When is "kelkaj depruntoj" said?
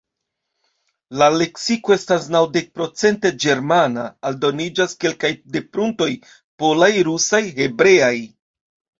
5.05-6.07